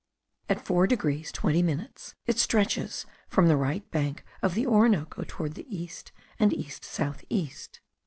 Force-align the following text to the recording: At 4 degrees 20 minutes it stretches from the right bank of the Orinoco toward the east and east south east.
At 0.49 0.65
4 0.65 0.87
degrees 0.87 1.31
20 1.31 1.61
minutes 1.61 2.15
it 2.25 2.39
stretches 2.39 3.05
from 3.29 3.47
the 3.47 3.55
right 3.55 3.87
bank 3.91 4.25
of 4.41 4.55
the 4.55 4.65
Orinoco 4.65 5.23
toward 5.27 5.53
the 5.53 5.67
east 5.69 6.11
and 6.39 6.51
east 6.53 6.83
south 6.83 7.23
east. 7.29 7.81